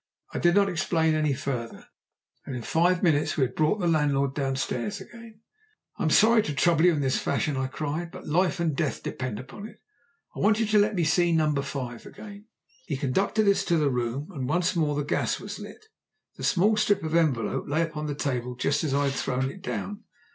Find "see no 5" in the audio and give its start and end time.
11.03-12.07